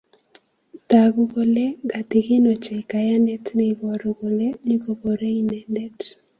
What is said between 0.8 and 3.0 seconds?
Taguu kole ngatigin ochei